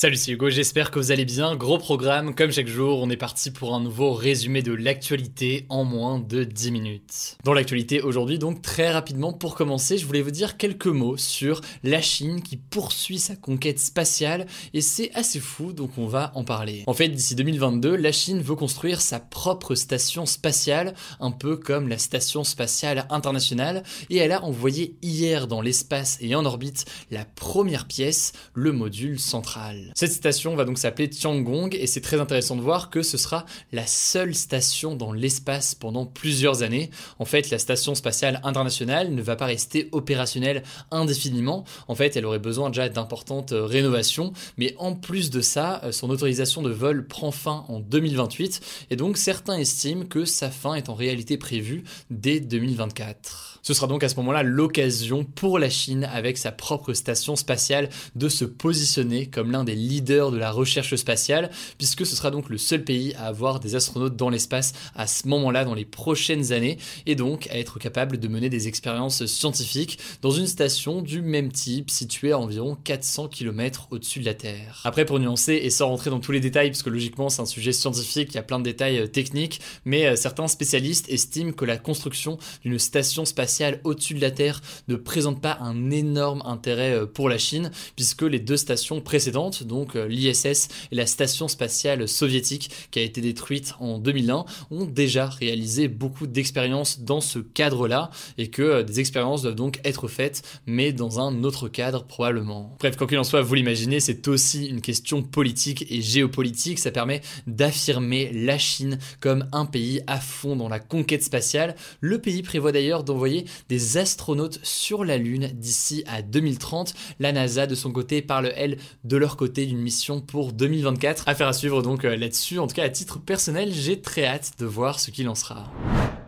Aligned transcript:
Salut, 0.00 0.16
c'est 0.16 0.32
Hugo, 0.32 0.48
j'espère 0.48 0.90
que 0.90 0.98
vous 0.98 1.12
allez 1.12 1.26
bien. 1.26 1.56
Gros 1.56 1.76
programme, 1.76 2.34
comme 2.34 2.50
chaque 2.50 2.68
jour, 2.68 3.00
on 3.02 3.10
est 3.10 3.18
parti 3.18 3.50
pour 3.50 3.74
un 3.74 3.82
nouveau 3.82 4.14
résumé 4.14 4.62
de 4.62 4.72
l'actualité 4.72 5.66
en 5.68 5.84
moins 5.84 6.18
de 6.18 6.42
10 6.42 6.70
minutes. 6.70 7.36
Dans 7.44 7.52
l'actualité 7.52 8.00
aujourd'hui, 8.00 8.38
donc 8.38 8.62
très 8.62 8.90
rapidement, 8.90 9.34
pour 9.34 9.54
commencer, 9.54 9.98
je 9.98 10.06
voulais 10.06 10.22
vous 10.22 10.30
dire 10.30 10.56
quelques 10.56 10.86
mots 10.86 11.18
sur 11.18 11.60
la 11.84 12.00
Chine 12.00 12.40
qui 12.40 12.56
poursuit 12.56 13.18
sa 13.18 13.36
conquête 13.36 13.78
spatiale 13.78 14.46
et 14.72 14.80
c'est 14.80 15.12
assez 15.12 15.38
fou, 15.38 15.74
donc 15.74 15.90
on 15.98 16.06
va 16.06 16.32
en 16.34 16.44
parler. 16.44 16.82
En 16.86 16.94
fait, 16.94 17.10
d'ici 17.10 17.34
2022, 17.34 17.94
la 17.94 18.12
Chine 18.12 18.40
veut 18.40 18.56
construire 18.56 19.02
sa 19.02 19.20
propre 19.20 19.74
station 19.74 20.24
spatiale, 20.24 20.94
un 21.20 21.30
peu 21.30 21.58
comme 21.58 21.88
la 21.88 21.98
station 21.98 22.42
spatiale 22.42 23.06
internationale, 23.10 23.82
et 24.08 24.16
elle 24.16 24.32
a 24.32 24.42
envoyé 24.44 24.96
hier 25.02 25.46
dans 25.46 25.60
l'espace 25.60 26.16
et 26.22 26.34
en 26.34 26.46
orbite 26.46 26.86
la 27.10 27.26
première 27.26 27.86
pièce, 27.86 28.32
le 28.54 28.72
module 28.72 29.20
central. 29.20 29.89
Cette 29.94 30.12
station 30.12 30.54
va 30.56 30.64
donc 30.64 30.78
s'appeler 30.78 31.08
Tiangong 31.08 31.74
et 31.74 31.86
c'est 31.86 32.00
très 32.00 32.20
intéressant 32.20 32.56
de 32.56 32.60
voir 32.60 32.90
que 32.90 33.02
ce 33.02 33.18
sera 33.18 33.46
la 33.72 33.86
seule 33.86 34.34
station 34.34 34.94
dans 34.94 35.12
l'espace 35.12 35.74
pendant 35.74 36.06
plusieurs 36.06 36.62
années. 36.62 36.90
En 37.18 37.24
fait, 37.24 37.50
la 37.50 37.58
station 37.58 37.94
spatiale 37.94 38.40
internationale 38.44 39.12
ne 39.14 39.22
va 39.22 39.36
pas 39.36 39.46
rester 39.46 39.88
opérationnelle 39.92 40.62
indéfiniment. 40.90 41.64
En 41.88 41.94
fait, 41.94 42.16
elle 42.16 42.26
aurait 42.26 42.38
besoin 42.38 42.70
déjà 42.70 42.88
d'importantes 42.88 43.52
euh, 43.52 43.64
rénovations, 43.64 44.32
mais 44.56 44.74
en 44.78 44.94
plus 44.94 45.30
de 45.30 45.40
ça, 45.40 45.80
euh, 45.84 45.92
son 45.92 46.10
autorisation 46.10 46.62
de 46.62 46.70
vol 46.70 47.06
prend 47.06 47.30
fin 47.30 47.64
en 47.68 47.80
2028 47.80 48.86
et 48.90 48.96
donc 48.96 49.16
certains 49.16 49.58
estiment 49.58 50.04
que 50.04 50.24
sa 50.24 50.50
fin 50.50 50.74
est 50.74 50.88
en 50.88 50.94
réalité 50.94 51.36
prévue 51.36 51.84
dès 52.10 52.40
2024. 52.40 53.59
Ce 53.62 53.74
sera 53.74 53.86
donc 53.86 54.02
à 54.02 54.08
ce 54.08 54.16
moment-là 54.16 54.42
l'occasion 54.42 55.24
pour 55.24 55.58
la 55.58 55.68
Chine, 55.68 56.08
avec 56.12 56.38
sa 56.38 56.52
propre 56.52 56.94
station 56.94 57.36
spatiale, 57.36 57.90
de 58.16 58.28
se 58.28 58.44
positionner 58.44 59.26
comme 59.26 59.50
l'un 59.50 59.64
des 59.64 59.74
leaders 59.74 60.30
de 60.30 60.38
la 60.38 60.50
recherche 60.50 60.94
spatiale, 60.96 61.50
puisque 61.76 62.06
ce 62.06 62.16
sera 62.16 62.30
donc 62.30 62.48
le 62.48 62.58
seul 62.58 62.82
pays 62.82 63.14
à 63.14 63.26
avoir 63.26 63.60
des 63.60 63.74
astronautes 63.74 64.16
dans 64.16 64.30
l'espace 64.30 64.72
à 64.94 65.06
ce 65.06 65.28
moment-là 65.28 65.64
dans 65.64 65.74
les 65.74 65.84
prochaines 65.84 66.52
années, 66.52 66.78
et 67.06 67.14
donc 67.14 67.48
à 67.48 67.58
être 67.58 67.78
capable 67.78 68.18
de 68.18 68.28
mener 68.28 68.48
des 68.48 68.68
expériences 68.68 69.26
scientifiques 69.26 69.98
dans 70.22 70.30
une 70.30 70.46
station 70.46 71.02
du 71.02 71.20
même 71.20 71.52
type 71.52 71.90
située 71.90 72.32
à 72.32 72.38
environ 72.38 72.76
400 72.82 73.28
km 73.28 73.88
au-dessus 73.90 74.20
de 74.20 74.24
la 74.24 74.34
Terre. 74.34 74.80
Après, 74.84 75.04
pour 75.04 75.18
nuancer 75.18 75.54
et 75.54 75.70
sans 75.70 75.88
rentrer 75.88 76.10
dans 76.10 76.20
tous 76.20 76.32
les 76.32 76.40
détails, 76.40 76.70
parce 76.70 76.82
que 76.82 76.90
logiquement 76.90 77.28
c'est 77.28 77.42
un 77.42 77.46
sujet 77.46 77.72
scientifique, 77.72 78.30
il 78.32 78.36
y 78.36 78.38
a 78.38 78.42
plein 78.42 78.58
de 78.58 78.64
détails 78.64 79.00
euh, 79.00 79.06
techniques, 79.06 79.60
mais 79.84 80.06
euh, 80.06 80.16
certains 80.16 80.48
spécialistes 80.48 81.08
estiment 81.08 81.52
que 81.52 81.64
la 81.64 81.76
construction 81.76 82.38
d'une 82.64 82.78
station 82.78 83.24
spatiale 83.24 83.49
au-dessus 83.84 84.14
de 84.14 84.20
la 84.20 84.30
Terre 84.30 84.60
ne 84.88 84.96
présente 84.96 85.40
pas 85.40 85.58
un 85.60 85.90
énorme 85.90 86.42
intérêt 86.44 86.94
euh, 86.94 87.06
pour 87.06 87.28
la 87.28 87.38
Chine, 87.38 87.70
puisque 87.96 88.22
les 88.22 88.38
deux 88.38 88.56
stations 88.56 89.00
précédentes, 89.00 89.62
donc 89.64 89.96
euh, 89.96 90.06
l'ISS 90.06 90.68
et 90.90 90.94
la 90.94 91.06
station 91.06 91.48
spatiale 91.48 92.08
soviétique 92.08 92.70
qui 92.90 92.98
a 92.98 93.02
été 93.02 93.20
détruite 93.20 93.74
en 93.80 93.98
2001, 93.98 94.44
ont 94.70 94.84
déjà 94.84 95.26
réalisé 95.26 95.88
beaucoup 95.88 96.26
d'expériences 96.26 97.00
dans 97.00 97.20
ce 97.20 97.38
cadre-là 97.38 98.10
et 98.38 98.48
que 98.48 98.62
euh, 98.62 98.82
des 98.82 99.00
expériences 99.00 99.42
doivent 99.42 99.54
donc 99.54 99.80
être 99.84 100.08
faites, 100.08 100.42
mais 100.66 100.92
dans 100.92 101.20
un 101.20 101.44
autre 101.44 101.68
cadre 101.68 102.04
probablement. 102.04 102.76
Bref, 102.78 102.96
quoi 102.96 103.06
qu'il 103.06 103.18
en 103.18 103.24
soit, 103.24 103.42
vous 103.42 103.54
l'imaginez, 103.54 104.00
c'est 104.00 104.28
aussi 104.28 104.66
une 104.66 104.80
question 104.80 105.22
politique 105.22 105.86
et 105.90 106.00
géopolitique. 106.00 106.78
Ça 106.78 106.90
permet 106.90 107.20
d'affirmer 107.46 108.30
la 108.32 108.58
Chine 108.58 108.98
comme 109.20 109.46
un 109.52 109.66
pays 109.66 110.00
à 110.06 110.20
fond 110.20 110.56
dans 110.56 110.68
la 110.68 110.78
conquête 110.78 111.22
spatiale. 111.22 111.74
Le 112.00 112.20
pays 112.20 112.42
prévoit 112.42 112.72
d'ailleurs 112.72 113.04
d'envoyer 113.04 113.39
des 113.68 113.98
astronautes 113.98 114.60
sur 114.62 115.04
la 115.04 115.18
Lune 115.18 115.50
d'ici 115.54 116.04
à 116.06 116.22
2030. 116.22 116.94
La 117.18 117.32
NASA, 117.32 117.66
de 117.66 117.74
son 117.74 117.92
côté, 117.92 118.22
parle, 118.22 118.52
elle, 118.56 118.78
de 119.04 119.16
leur 119.16 119.36
côté 119.36 119.66
d'une 119.66 119.80
mission 119.80 120.20
pour 120.20 120.52
2024. 120.52 121.28
Affaire 121.28 121.48
à 121.48 121.52
suivre 121.52 121.82
donc 121.82 122.04
euh, 122.04 122.16
là-dessus. 122.16 122.58
En 122.58 122.66
tout 122.66 122.74
cas, 122.74 122.84
à 122.84 122.88
titre 122.88 123.18
personnel, 123.18 123.72
j'ai 123.72 124.00
très 124.00 124.24
hâte 124.24 124.52
de 124.58 124.66
voir 124.66 125.00
ce 125.00 125.10
qu'il 125.10 125.28
en 125.28 125.34
sera. 125.34 125.70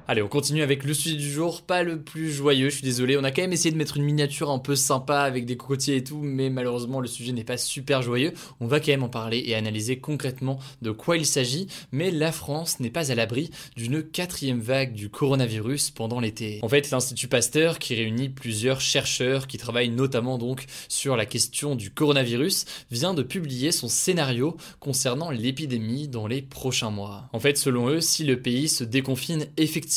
Allez, 0.08 0.20
on 0.20 0.28
continue 0.28 0.62
avec 0.62 0.82
le 0.82 0.94
sujet 0.94 1.14
du 1.14 1.30
jour, 1.30 1.62
pas 1.62 1.84
le 1.84 2.02
plus 2.02 2.32
joyeux, 2.32 2.70
je 2.70 2.74
suis 2.74 2.84
désolé. 2.84 3.16
On 3.16 3.22
a 3.22 3.30
quand 3.30 3.42
même 3.42 3.52
essayé 3.52 3.70
de 3.70 3.76
mettre 3.76 3.96
une 3.96 4.02
miniature 4.02 4.50
un 4.50 4.58
peu 4.58 4.74
sympa 4.74 5.20
avec 5.20 5.46
des 5.46 5.56
cocotiers 5.56 5.94
et 5.94 6.02
tout, 6.02 6.18
mais 6.18 6.50
malheureusement 6.50 6.98
le 6.98 7.06
sujet 7.06 7.30
n'est 7.30 7.44
pas 7.44 7.56
super 7.56 8.02
joyeux. 8.02 8.32
On 8.58 8.66
va 8.66 8.80
quand 8.80 8.88
même 8.88 9.04
en 9.04 9.08
parler 9.08 9.44
et 9.46 9.54
analyser 9.54 10.00
concrètement 10.00 10.58
de 10.82 10.90
quoi 10.90 11.16
il 11.16 11.24
s'agit, 11.24 11.68
mais 11.92 12.10
la 12.10 12.32
France 12.32 12.80
n'est 12.80 12.90
pas 12.90 13.12
à 13.12 13.14
l'abri 13.14 13.50
d'une 13.76 14.02
quatrième 14.02 14.60
vague 14.60 14.92
du 14.92 15.08
coronavirus 15.08 15.92
pendant 15.92 16.18
l'été. 16.18 16.58
En 16.62 16.68
fait, 16.68 16.90
l'Institut 16.90 17.28
Pasteur, 17.28 17.78
qui 17.78 17.94
réunit 17.94 18.28
plusieurs 18.28 18.80
chercheurs 18.80 19.46
qui 19.46 19.56
travaillent 19.56 19.90
notamment 19.90 20.36
donc 20.36 20.64
sur 20.88 21.16
la 21.16 21.26
question 21.26 21.76
du 21.76 21.92
coronavirus, 21.92 22.64
vient 22.90 23.14
de 23.14 23.22
publier 23.22 23.70
son 23.70 23.86
scénario 23.86 24.56
concernant 24.80 25.30
l'épidémie 25.30 26.08
dans 26.08 26.26
les 26.26 26.42
prochains 26.42 26.90
mois. 26.90 27.28
En 27.32 27.38
fait, 27.38 27.56
selon 27.56 27.88
eux, 27.88 28.00
si 28.00 28.24
le 28.24 28.40
pays 28.42 28.68
se 28.68 28.82
déconfine 28.82 29.46
effectivement 29.56 29.91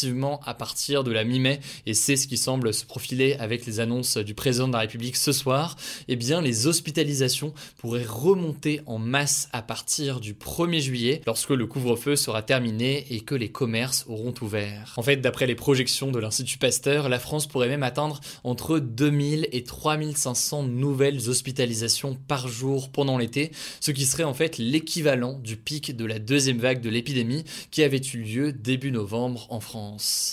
à 0.45 0.53
partir 0.53 1.03
de 1.03 1.11
la 1.11 1.23
mi-mai, 1.23 1.59
et 1.85 1.93
c'est 1.93 2.15
ce 2.15 2.27
qui 2.27 2.37
semble 2.37 2.73
se 2.73 2.85
profiler 2.85 3.35
avec 3.35 3.65
les 3.65 3.79
annonces 3.79 4.17
du 4.17 4.33
président 4.33 4.67
de 4.67 4.73
la 4.73 4.79
République 4.79 5.15
ce 5.15 5.31
soir, 5.31 5.77
eh 6.07 6.15
bien 6.15 6.41
les 6.41 6.67
hospitalisations 6.67 7.53
pourraient 7.77 8.05
remonter 8.05 8.81
en 8.85 8.97
masse 8.97 9.47
à 9.53 9.61
partir 9.61 10.19
du 10.19 10.33
1er 10.33 10.79
juillet, 10.79 11.21
lorsque 11.25 11.51
le 11.51 11.65
couvre-feu 11.65 12.15
sera 12.15 12.41
terminé 12.41 13.05
et 13.09 13.21
que 13.21 13.35
les 13.35 13.49
commerces 13.49 14.05
auront 14.07 14.33
ouvert. 14.41 14.93
En 14.97 15.03
fait, 15.03 15.17
d'après 15.17 15.47
les 15.47 15.55
projections 15.55 16.11
de 16.11 16.19
l'Institut 16.19 16.57
Pasteur, 16.57 17.07
la 17.07 17.19
France 17.19 17.47
pourrait 17.47 17.69
même 17.69 17.83
atteindre 17.83 18.19
entre 18.43 18.79
2000 18.79 19.47
et 19.51 19.63
3500 19.63 20.63
nouvelles 20.63 21.29
hospitalisations 21.29 22.17
par 22.27 22.47
jour 22.47 22.89
pendant 22.89 23.17
l'été, 23.17 23.51
ce 23.79 23.91
qui 23.91 24.05
serait 24.05 24.23
en 24.23 24.33
fait 24.33 24.57
l'équivalent 24.57 25.39
du 25.39 25.57
pic 25.57 25.95
de 25.95 26.05
la 26.05 26.19
deuxième 26.19 26.57
vague 26.57 26.81
de 26.81 26.89
l'épidémie 26.89 27.43
qui 27.71 27.83
avait 27.83 28.01
eu 28.13 28.17
lieu 28.17 28.51
début 28.51 28.91
novembre 28.91 29.47
en 29.49 29.59
France. 29.59 29.84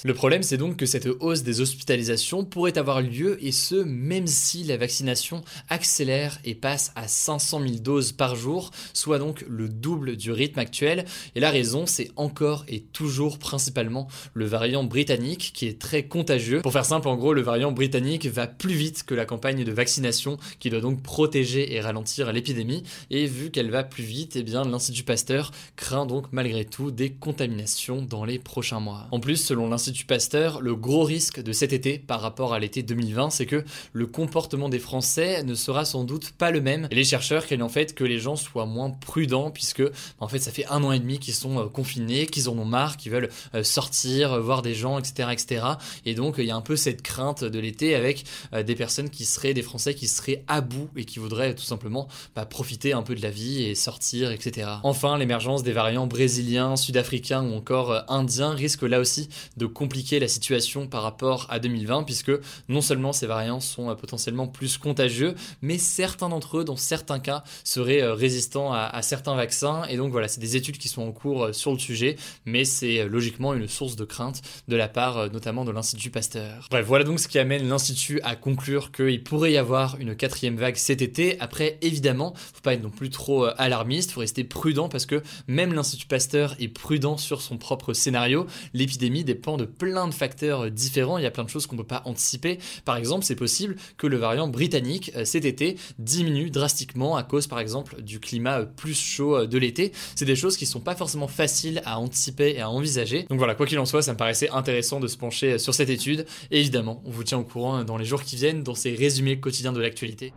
Le 0.04 0.14
problème, 0.14 0.42
c'est 0.42 0.56
donc 0.56 0.76
que 0.76 0.86
cette 0.86 1.08
hausse 1.20 1.42
des 1.42 1.60
hospitalisations 1.60 2.44
pourrait 2.44 2.78
avoir 2.78 3.00
lieu 3.00 3.38
et 3.44 3.52
ce, 3.52 3.76
même 3.76 4.26
si 4.26 4.64
la 4.64 4.76
vaccination 4.76 5.42
accélère 5.68 6.38
et 6.44 6.54
passe 6.54 6.92
à 6.94 7.08
500 7.08 7.60
000 7.60 7.74
doses 7.76 8.12
par 8.12 8.36
jour, 8.36 8.70
soit 8.92 9.18
donc 9.18 9.44
le 9.48 9.68
double 9.68 10.16
du 10.16 10.32
rythme 10.32 10.58
actuel. 10.58 11.04
Et 11.34 11.40
la 11.40 11.50
raison, 11.50 11.86
c'est 11.86 12.10
encore 12.16 12.64
et 12.68 12.80
toujours 12.80 13.38
principalement 13.38 14.08
le 14.34 14.46
variant 14.46 14.84
britannique 14.84 15.52
qui 15.54 15.66
est 15.66 15.78
très 15.78 16.04
contagieux. 16.04 16.62
Pour 16.62 16.72
faire 16.72 16.84
simple, 16.84 17.08
en 17.08 17.16
gros, 17.16 17.32
le 17.32 17.42
variant 17.42 17.72
britannique 17.72 18.26
va 18.26 18.46
plus 18.46 18.74
vite 18.74 19.04
que 19.04 19.14
la 19.14 19.24
campagne 19.24 19.64
de 19.64 19.72
vaccination 19.72 20.38
qui 20.58 20.70
doit 20.70 20.80
donc 20.80 21.02
protéger 21.02 21.74
et 21.74 21.80
ralentir 21.80 22.32
l'épidémie. 22.32 22.82
Et 23.10 23.26
vu 23.26 23.50
qu'elle 23.50 23.70
va 23.70 23.84
plus 23.84 24.04
vite, 24.04 24.36
eh 24.36 24.42
bien 24.42 24.64
l'Institut 24.64 25.04
Pasteur 25.04 25.50
craint 25.76 26.06
donc 26.06 26.26
malgré 26.32 26.64
tout 26.64 26.90
des 26.90 27.10
contaminations 27.10 28.02
dans 28.02 28.24
les 28.24 28.38
prochains 28.38 28.80
mois. 28.80 29.06
Selon 29.42 29.68
l'Institut 29.68 30.06
Pasteur, 30.06 30.60
le 30.60 30.74
gros 30.74 31.04
risque 31.04 31.42
de 31.42 31.52
cet 31.52 31.72
été 31.72 31.98
par 31.98 32.20
rapport 32.20 32.54
à 32.54 32.58
l'été 32.58 32.82
2020, 32.82 33.30
c'est 33.30 33.46
que 33.46 33.64
le 33.92 34.06
comportement 34.06 34.68
des 34.68 34.78
Français 34.78 35.42
ne 35.42 35.54
sera 35.54 35.84
sans 35.84 36.04
doute 36.04 36.32
pas 36.32 36.50
le 36.50 36.60
même. 36.60 36.88
Et 36.90 36.94
les 36.94 37.04
chercheurs 37.04 37.44
craignent 37.44 37.62
en 37.62 37.68
fait 37.68 37.94
que 37.94 38.04
les 38.04 38.18
gens 38.18 38.36
soient 38.36 38.66
moins 38.66 38.90
prudents 38.90 39.50
puisque 39.50 39.82
en 40.20 40.28
fait 40.28 40.38
ça 40.38 40.50
fait 40.50 40.66
un 40.66 40.82
an 40.84 40.92
et 40.92 40.98
demi 40.98 41.18
qu'ils 41.18 41.34
sont 41.34 41.58
euh, 41.58 41.66
confinés, 41.66 42.26
qu'ils 42.26 42.48
en 42.48 42.58
ont 42.58 42.64
marre, 42.64 42.96
qu'ils 42.96 43.12
veulent 43.12 43.30
euh, 43.54 43.62
sortir, 43.62 44.40
voir 44.40 44.62
des 44.62 44.74
gens, 44.74 44.98
etc., 44.98 45.28
etc. 45.32 45.66
Et 46.06 46.14
donc 46.14 46.36
il 46.38 46.44
y 46.44 46.50
a 46.50 46.56
un 46.56 46.60
peu 46.60 46.76
cette 46.76 47.02
crainte 47.02 47.44
de 47.44 47.58
l'été 47.58 47.94
avec 47.94 48.24
des 48.52 48.74
personnes 48.74 49.10
qui 49.10 49.24
seraient 49.24 49.54
des 49.54 49.62
Français 49.62 49.94
qui 49.94 50.08
seraient 50.08 50.44
à 50.48 50.60
bout 50.60 50.88
et 50.96 51.04
qui 51.04 51.18
voudraient 51.18 51.54
tout 51.54 51.64
simplement 51.64 52.08
bah, 52.34 52.46
profiter 52.46 52.92
un 52.92 53.02
peu 53.02 53.14
de 53.14 53.22
la 53.22 53.30
vie 53.30 53.64
et 53.64 53.74
sortir, 53.74 54.30
etc. 54.30 54.68
Enfin, 54.82 55.18
l'émergence 55.18 55.62
des 55.62 55.72
variants 55.72 56.06
brésiliens, 56.06 56.76
sud-africains 56.76 57.44
ou 57.44 57.54
encore 57.54 57.92
euh, 57.92 58.00
indiens 58.08 58.52
risque 58.52 58.82
là 58.82 59.00
aussi 59.00 59.28
de 59.56 59.66
compliquer 59.66 60.20
la 60.20 60.28
situation 60.28 60.86
par 60.86 61.02
rapport 61.02 61.46
à 61.50 61.58
2020 61.58 62.04
puisque 62.04 62.32
non 62.68 62.80
seulement 62.80 63.12
ces 63.12 63.26
variants 63.26 63.60
sont 63.60 63.90
euh, 63.90 63.94
potentiellement 63.94 64.48
plus 64.48 64.78
contagieux, 64.78 65.34
mais 65.60 65.78
certains 65.78 66.28
d'entre 66.28 66.58
eux, 66.58 66.64
dans 66.64 66.76
certains 66.76 67.20
cas, 67.20 67.44
seraient 67.64 68.02
euh, 68.02 68.14
résistants 68.14 68.72
à, 68.72 69.02
certains 69.02 69.34
vaccins 69.34 69.84
et 69.84 69.96
donc 69.96 70.12
voilà, 70.12 70.28
c'est 70.28 70.40
des 70.40 70.56
études 70.56 70.78
qui 70.78 70.88
sont 70.88 71.02
en 71.02 71.12
cours 71.12 71.54
sur 71.54 71.72
le 71.72 71.78
sujet, 71.78 72.16
mais 72.44 72.64
c'est 72.64 73.08
logiquement 73.08 73.54
une 73.54 73.68
source 73.68 73.96
de 73.96 74.04
crainte 74.04 74.42
de 74.68 74.76
la 74.76 74.88
part 74.88 75.30
notamment 75.32 75.64
de 75.64 75.72
l'Institut 75.72 76.10
Pasteur. 76.10 76.68
Bref, 76.70 76.86
voilà 76.86 77.04
donc 77.04 77.20
ce 77.20 77.28
qui 77.28 77.38
amène 77.38 77.68
l'Institut 77.68 78.20
à 78.22 78.36
conclure 78.36 78.92
qu'il 78.92 79.22
pourrait 79.22 79.52
y 79.52 79.56
avoir 79.56 79.96
une 79.98 80.14
quatrième 80.14 80.56
vague 80.56 80.76
cet 80.76 81.02
été. 81.02 81.38
Après, 81.40 81.78
évidemment, 81.80 82.34
faut 82.36 82.60
pas 82.62 82.74
être 82.74 82.82
non 82.82 82.90
plus 82.90 83.10
trop 83.10 83.46
euh, 83.46 83.54
alarmiste, 83.58 84.12
faut 84.12 84.20
rester 84.20 84.44
prudent 84.44 84.88
parce 84.88 85.06
que 85.06 85.22
même 85.46 85.72
l'Institut 85.72 86.06
Pasteur 86.06 86.54
est 86.58 86.68
prudent 86.68 87.16
sur 87.16 87.42
son 87.42 87.58
propre 87.58 87.92
scénario. 87.92 88.46
L'épidémie 88.74 89.21
dépend 89.24 89.56
de 89.56 89.64
plein 89.64 90.08
de 90.08 90.14
facteurs 90.14 90.64
euh, 90.64 90.70
différents, 90.70 91.18
il 91.18 91.24
y 91.24 91.26
a 91.26 91.30
plein 91.30 91.44
de 91.44 91.48
choses 91.48 91.66
qu'on 91.66 91.76
peut 91.76 91.84
pas 91.84 92.02
anticiper. 92.04 92.58
Par 92.84 92.96
exemple, 92.96 93.24
c'est 93.24 93.36
possible 93.36 93.76
que 93.96 94.06
le 94.06 94.16
variant 94.16 94.48
britannique 94.48 95.12
euh, 95.16 95.24
cet 95.24 95.44
été 95.44 95.76
diminue 95.98 96.50
drastiquement 96.50 97.16
à 97.16 97.22
cause 97.22 97.46
par 97.46 97.60
exemple 97.60 98.02
du 98.02 98.20
climat 98.20 98.62
plus 98.62 98.94
chaud 98.94 99.46
de 99.46 99.58
l'été. 99.58 99.92
C'est 100.14 100.24
des 100.24 100.36
choses 100.36 100.56
qui 100.56 100.66
sont 100.66 100.80
pas 100.80 100.94
forcément 100.94 101.28
faciles 101.28 101.82
à 101.84 101.98
anticiper 101.98 102.54
et 102.56 102.60
à 102.60 102.70
envisager. 102.70 103.24
Donc 103.28 103.38
voilà, 103.38 103.54
quoi 103.54 103.66
qu'il 103.66 103.78
en 103.78 103.86
soit, 103.86 104.02
ça 104.02 104.12
me 104.12 104.18
paraissait 104.18 104.50
intéressant 104.50 105.00
de 105.00 105.06
se 105.06 105.16
pencher 105.16 105.58
sur 105.58 105.74
cette 105.74 105.90
étude. 105.90 106.26
Et 106.50 106.60
évidemment, 106.60 107.02
on 107.04 107.10
vous 107.10 107.24
tient 107.24 107.38
au 107.38 107.44
courant 107.44 107.84
dans 107.84 107.96
les 107.96 108.04
jours 108.04 108.22
qui 108.22 108.36
viennent 108.36 108.62
dans 108.62 108.74
ces 108.74 108.94
résumés 108.94 109.40
quotidiens 109.40 109.72
de 109.72 109.80
l'actualité. 109.80 110.32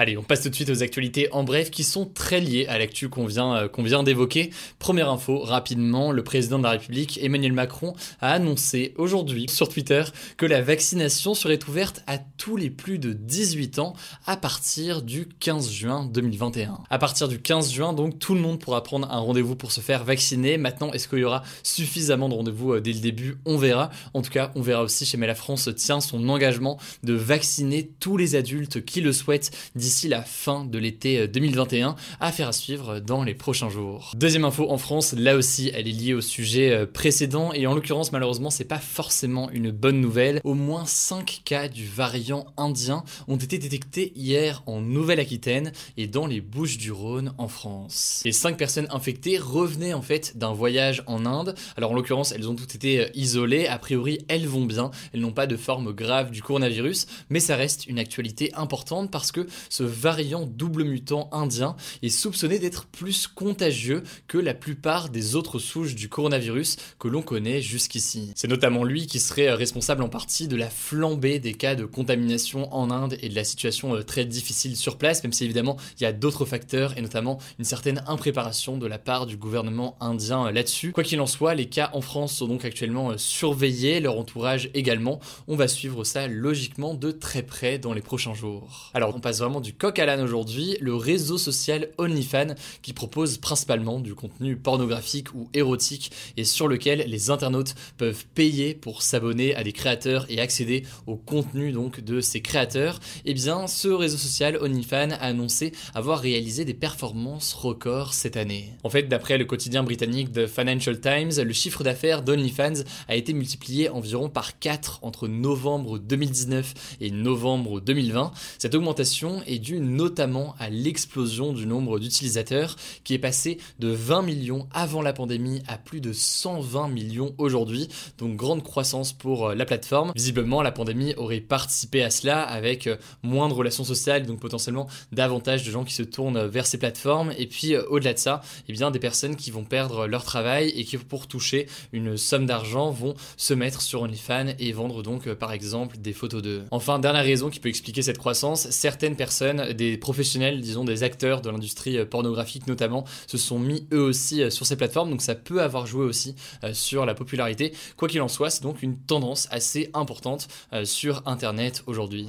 Allez, 0.00 0.16
on 0.16 0.22
passe 0.22 0.40
tout 0.40 0.48
de 0.48 0.54
suite 0.54 0.70
aux 0.70 0.82
actualités 0.82 1.28
en 1.30 1.44
bref 1.44 1.70
qui 1.70 1.84
sont 1.84 2.06
très 2.06 2.40
liées 2.40 2.64
à 2.70 2.78
l'actu 2.78 3.10
qu'on 3.10 3.26
vient, 3.26 3.54
euh, 3.54 3.68
qu'on 3.68 3.82
vient 3.82 4.02
d'évoquer. 4.02 4.48
Première 4.78 5.10
info, 5.10 5.40
rapidement, 5.40 6.10
le 6.10 6.24
président 6.24 6.56
de 6.56 6.62
la 6.62 6.70
République, 6.70 7.22
Emmanuel 7.22 7.52
Macron, 7.52 7.92
a 8.22 8.32
annoncé 8.32 8.94
aujourd'hui 8.96 9.44
sur 9.50 9.68
Twitter 9.68 10.02
que 10.38 10.46
la 10.46 10.62
vaccination 10.62 11.34
serait 11.34 11.58
ouverte 11.68 12.02
à 12.06 12.16
tous 12.16 12.56
les 12.56 12.70
plus 12.70 12.98
de 12.98 13.12
18 13.12 13.78
ans 13.78 13.92
à 14.24 14.38
partir 14.38 15.02
du 15.02 15.28
15 15.38 15.70
juin 15.70 16.06
2021. 16.06 16.78
À 16.88 16.98
partir 16.98 17.28
du 17.28 17.38
15 17.38 17.70
juin, 17.70 17.92
donc, 17.92 18.18
tout 18.18 18.34
le 18.34 18.40
monde 18.40 18.58
pourra 18.58 18.82
prendre 18.82 19.06
un 19.10 19.18
rendez-vous 19.18 19.54
pour 19.54 19.70
se 19.70 19.82
faire 19.82 20.04
vacciner. 20.04 20.56
Maintenant, 20.56 20.92
est-ce 20.92 21.08
qu'il 21.08 21.18
y 21.18 21.24
aura 21.24 21.42
suffisamment 21.62 22.30
de 22.30 22.34
rendez-vous 22.36 22.72
euh, 22.72 22.80
dès 22.80 22.94
le 22.94 23.00
début? 23.00 23.36
On 23.44 23.58
verra. 23.58 23.90
En 24.14 24.22
tout 24.22 24.30
cas, 24.30 24.50
on 24.54 24.62
verra 24.62 24.82
aussi 24.82 25.04
chez 25.04 25.18
la 25.18 25.34
France 25.34 25.68
tient 25.76 26.00
son 26.00 26.26
engagement 26.30 26.78
de 27.02 27.12
vacciner 27.12 27.90
tous 28.00 28.16
les 28.16 28.34
adultes 28.34 28.82
qui 28.82 29.02
le 29.02 29.12
souhaitent 29.12 29.50
d'ici 29.90 30.06
la 30.06 30.22
fin 30.22 30.64
de 30.64 30.78
l'été 30.78 31.26
2021. 31.26 31.88
Euh, 31.88 31.92
Affaire 32.20 32.46
à 32.46 32.52
suivre 32.52 33.00
dans 33.00 33.24
les 33.24 33.34
prochains 33.34 33.70
jours. 33.70 34.12
Deuxième 34.14 34.44
info 34.44 34.70
en 34.70 34.78
France, 34.78 35.14
là 35.14 35.34
aussi, 35.34 35.72
elle 35.74 35.88
est 35.88 35.90
liée 35.90 36.14
au 36.14 36.20
sujet 36.20 36.70
euh, 36.70 36.86
précédent 36.86 37.52
et 37.52 37.66
en 37.66 37.74
l'occurrence, 37.74 38.12
malheureusement, 38.12 38.50
c'est 38.50 38.62
pas 38.62 38.78
forcément 38.78 39.50
une 39.50 39.72
bonne 39.72 40.00
nouvelle. 40.00 40.40
Au 40.44 40.54
moins 40.54 40.86
5 40.86 41.42
cas 41.44 41.66
du 41.66 41.88
variant 41.88 42.46
indien 42.56 43.02
ont 43.26 43.36
été 43.36 43.58
détectés 43.58 44.12
hier 44.14 44.62
en 44.66 44.80
Nouvelle-Aquitaine 44.80 45.72
et 45.96 46.06
dans 46.06 46.28
les 46.28 46.40
Bouches 46.40 46.78
du 46.78 46.92
Rhône 46.92 47.32
en 47.36 47.48
France. 47.48 48.22
Les 48.24 48.30
5 48.30 48.56
personnes 48.56 48.86
infectées 48.90 49.38
revenaient 49.38 49.92
en 49.92 50.02
fait 50.02 50.38
d'un 50.38 50.52
voyage 50.52 51.02
en 51.08 51.26
Inde. 51.26 51.56
Alors 51.76 51.90
en 51.90 51.94
l'occurrence, 51.94 52.30
elles 52.30 52.48
ont 52.48 52.54
toutes 52.54 52.76
été 52.76 53.00
euh, 53.00 53.08
isolées. 53.14 53.66
A 53.66 53.78
priori, 53.78 54.20
elles 54.28 54.46
vont 54.46 54.66
bien. 54.66 54.92
Elles 55.12 55.20
n'ont 55.20 55.32
pas 55.32 55.48
de 55.48 55.56
forme 55.56 55.92
grave 55.92 56.30
du 56.30 56.42
coronavirus, 56.42 57.08
mais 57.28 57.40
ça 57.40 57.56
reste 57.56 57.88
une 57.88 57.98
actualité 57.98 58.54
importante 58.54 59.10
parce 59.10 59.32
que 59.32 59.48
ce 59.68 59.79
variant 59.84 60.46
double 60.46 60.84
mutant 60.84 61.28
indien 61.32 61.76
est 62.02 62.08
soupçonné 62.08 62.58
d'être 62.58 62.86
plus 62.86 63.26
contagieux 63.26 64.02
que 64.26 64.38
la 64.38 64.54
plupart 64.54 65.08
des 65.08 65.36
autres 65.36 65.58
souches 65.58 65.94
du 65.94 66.08
coronavirus 66.08 66.76
que 66.98 67.08
l'on 67.08 67.22
connaît 67.22 67.60
jusqu'ici. 67.60 68.32
C'est 68.34 68.48
notamment 68.48 68.84
lui 68.84 69.06
qui 69.06 69.20
serait 69.20 69.52
responsable 69.52 70.02
en 70.02 70.08
partie 70.08 70.48
de 70.48 70.56
la 70.56 70.70
flambée 70.70 71.38
des 71.38 71.54
cas 71.54 71.74
de 71.74 71.84
contamination 71.84 72.72
en 72.74 72.90
Inde 72.90 73.16
et 73.20 73.28
de 73.28 73.34
la 73.34 73.44
situation 73.44 73.94
euh, 73.94 74.02
très 74.02 74.24
difficile 74.24 74.76
sur 74.76 74.98
place, 74.98 75.22
même 75.22 75.32
si 75.32 75.44
évidemment 75.44 75.76
il 75.98 76.02
y 76.02 76.06
a 76.06 76.12
d'autres 76.12 76.44
facteurs 76.44 76.96
et 76.96 77.02
notamment 77.02 77.38
une 77.58 77.64
certaine 77.64 78.02
impréparation 78.06 78.78
de 78.78 78.86
la 78.86 78.98
part 78.98 79.26
du 79.26 79.36
gouvernement 79.36 79.96
indien 80.00 80.46
euh, 80.46 80.52
là-dessus. 80.52 80.92
Quoi 80.92 81.04
qu'il 81.04 81.20
en 81.20 81.26
soit, 81.26 81.54
les 81.54 81.66
cas 81.66 81.90
en 81.92 82.00
France 82.00 82.34
sont 82.34 82.48
donc 82.48 82.64
actuellement 82.64 83.10
euh, 83.10 83.16
surveillés, 83.16 84.00
leur 84.00 84.18
entourage 84.18 84.70
également. 84.74 85.20
On 85.48 85.56
va 85.56 85.68
suivre 85.68 86.04
ça 86.04 86.26
logiquement 86.26 86.94
de 86.94 87.10
très 87.10 87.42
près 87.42 87.78
dans 87.78 87.92
les 87.92 88.02
prochains 88.02 88.34
jours. 88.34 88.90
Alors 88.94 89.14
on 89.14 89.20
passe 89.20 89.38
vraiment 89.38 89.59
du 89.60 89.72
coq 89.72 89.98
à 89.98 90.06
l'âne 90.06 90.20
aujourd'hui, 90.20 90.76
le 90.80 90.94
réseau 90.94 91.38
social 91.38 91.88
OnlyFans 91.98 92.54
qui 92.82 92.92
propose 92.92 93.38
principalement 93.38 94.00
du 94.00 94.14
contenu 94.14 94.56
pornographique 94.56 95.34
ou 95.34 95.48
érotique 95.54 96.10
et 96.36 96.44
sur 96.44 96.68
lequel 96.68 97.04
les 97.06 97.30
internautes 97.30 97.74
peuvent 97.96 98.24
payer 98.34 98.74
pour 98.74 99.02
s'abonner 99.02 99.54
à 99.54 99.62
des 99.62 99.72
créateurs 99.72 100.26
et 100.28 100.40
accéder 100.40 100.84
au 101.06 101.16
contenu 101.16 101.72
donc 101.72 102.00
de 102.00 102.20
ces 102.20 102.40
créateurs. 102.40 102.96
Et 103.24 103.30
eh 103.30 103.34
bien, 103.34 103.66
ce 103.66 103.88
réseau 103.88 104.16
social 104.16 104.58
OnlyFans 104.60 105.12
a 105.12 105.26
annoncé 105.26 105.72
avoir 105.94 106.20
réalisé 106.20 106.64
des 106.64 106.74
performances 106.74 107.54
records 107.54 108.14
cette 108.14 108.36
année. 108.36 108.70
En 108.82 108.90
fait, 108.90 109.04
d'après 109.04 109.38
le 109.38 109.44
quotidien 109.44 109.82
britannique 109.82 110.32
The 110.32 110.46
Financial 110.46 110.98
Times, 111.00 111.42
le 111.42 111.52
chiffre 111.52 111.84
d'affaires 111.84 112.22
d'OnlyFans 112.22 112.82
a 113.08 113.16
été 113.16 113.32
multiplié 113.32 113.88
environ 113.88 114.28
par 114.28 114.58
4 114.58 115.00
entre 115.02 115.28
novembre 115.28 115.98
2019 115.98 116.96
et 117.00 117.10
novembre 117.10 117.80
2020. 117.80 118.32
Cette 118.58 118.74
augmentation 118.74 119.42
est 119.50 119.58
dû 119.58 119.80
notamment 119.80 120.54
à 120.58 120.70
l'explosion 120.70 121.52
du 121.52 121.66
nombre 121.66 121.98
d'utilisateurs 121.98 122.76
qui 123.04 123.14
est 123.14 123.18
passé 123.18 123.58
de 123.78 123.88
20 123.88 124.22
millions 124.22 124.68
avant 124.72 125.02
la 125.02 125.12
pandémie 125.12 125.62
à 125.66 125.76
plus 125.76 126.00
de 126.00 126.12
120 126.12 126.88
millions 126.88 127.34
aujourd'hui, 127.38 127.88
donc 128.18 128.36
grande 128.36 128.62
croissance 128.62 129.12
pour 129.12 129.48
euh, 129.48 129.54
la 129.54 129.64
plateforme. 129.64 130.12
Visiblement, 130.14 130.62
la 130.62 130.72
pandémie 130.72 131.14
aurait 131.16 131.40
participé 131.40 132.02
à 132.02 132.10
cela 132.10 132.42
avec 132.42 132.86
euh, 132.86 132.96
moins 133.22 133.48
de 133.48 133.54
relations 133.54 133.84
sociales, 133.84 134.26
donc 134.26 134.40
potentiellement 134.40 134.88
davantage 135.12 135.64
de 135.64 135.70
gens 135.70 135.84
qui 135.84 135.94
se 135.94 136.02
tournent 136.02 136.46
vers 136.46 136.66
ces 136.66 136.78
plateformes. 136.78 137.32
Et 137.36 137.46
puis 137.46 137.74
euh, 137.74 137.82
au-delà 137.88 138.14
de 138.14 138.18
ça, 138.18 138.42
eh 138.68 138.72
bien 138.72 138.90
des 138.90 138.98
personnes 138.98 139.36
qui 139.36 139.50
vont 139.50 139.64
perdre 139.64 140.06
leur 140.06 140.24
travail 140.24 140.68
et 140.70 140.84
qui 140.84 140.96
pour 140.98 141.26
toucher 141.26 141.66
une 141.92 142.16
somme 142.16 142.46
d'argent 142.46 142.90
vont 142.90 143.14
se 143.36 143.54
mettre 143.54 143.80
sur 143.80 144.02
OnlyFans 144.02 144.54
et 144.58 144.72
vendre 144.72 145.02
donc 145.02 145.32
par 145.34 145.52
exemple 145.52 145.96
des 145.98 146.12
photos 146.12 146.42
d'eux. 146.42 146.64
Enfin, 146.70 146.98
dernière 146.98 147.24
raison 147.24 147.48
qui 147.48 147.58
peut 147.58 147.68
expliquer 147.68 148.02
cette 148.02 148.18
croissance, 148.18 148.68
certaines 148.70 149.16
personnes 149.16 149.39
des 149.74 149.96
professionnels, 149.96 150.60
disons 150.60 150.84
des 150.84 151.02
acteurs 151.02 151.40
de 151.40 151.50
l'industrie 151.50 151.98
euh, 151.98 152.04
pornographique 152.04 152.66
notamment, 152.66 153.04
se 153.26 153.38
sont 153.38 153.58
mis 153.58 153.86
eux 153.92 154.02
aussi 154.02 154.42
euh, 154.42 154.50
sur 154.50 154.66
ces 154.66 154.76
plateformes, 154.76 155.10
donc 155.10 155.22
ça 155.22 155.34
peut 155.34 155.62
avoir 155.62 155.86
joué 155.86 156.04
aussi 156.04 156.34
euh, 156.64 156.74
sur 156.74 157.06
la 157.06 157.14
popularité. 157.14 157.72
Quoi 157.96 158.08
qu'il 158.08 158.20
en 158.20 158.28
soit, 158.28 158.50
c'est 158.50 158.62
donc 158.62 158.82
une 158.82 158.96
tendance 158.96 159.48
assez 159.50 159.90
importante 159.94 160.48
sur 160.84 161.22
Internet 161.26 161.82
aujourd'hui. 161.86 162.28